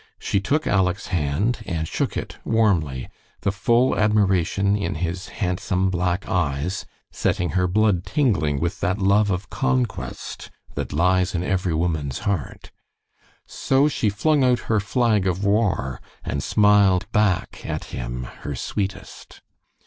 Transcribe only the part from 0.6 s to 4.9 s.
Aleck's hand and shook it warmly, the full admiration